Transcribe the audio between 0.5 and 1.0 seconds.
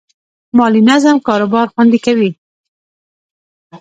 مالي